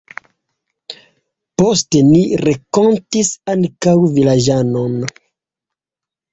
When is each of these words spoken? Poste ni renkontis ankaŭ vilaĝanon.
Poste 1.63 2.01
ni 2.07 2.23
renkontis 2.43 3.31
ankaŭ 3.55 3.97
vilaĝanon. 4.19 4.99